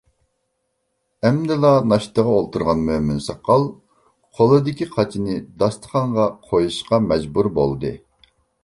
ئەمدىلا 1.27 1.69
ناشتىغا 1.91 2.33
ئولتۇرغان 2.37 2.81
مۆمىن 2.87 3.21
ساقال 3.27 3.69
قولىدىكى 4.41 4.89
قاچىنى 4.97 5.39
داستىخانغا 5.63 6.29
قويۇشقا 6.51 7.05
مەجبۇر 7.13 7.57
بولدى. 7.63 7.97